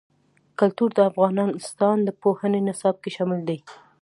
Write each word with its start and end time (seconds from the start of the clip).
کلتور 0.59 0.89
د 0.95 0.99
افغانستان 1.11 1.97
د 2.03 2.09
پوهنې 2.21 2.59
نصاب 2.67 2.95
کې 3.03 3.09
شامل 3.15 3.39
دي. 3.49 3.57